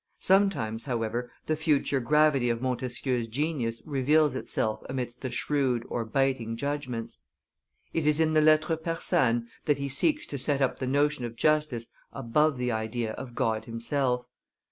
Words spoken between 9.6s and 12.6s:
that he seeks to set up the notion of justice above